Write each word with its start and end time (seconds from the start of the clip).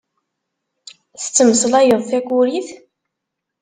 Tettmeslayeḍ 1.21 2.01
takurit? 2.09 2.69